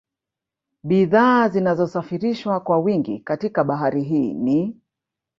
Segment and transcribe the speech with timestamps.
[0.83, 4.77] Bidhaa zinazosafirishwa kwa wingi katika Bahari hii ni